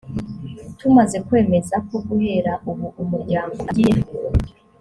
[0.77, 4.01] tumaze kwemeza ko guhera ubu umuryango utangiye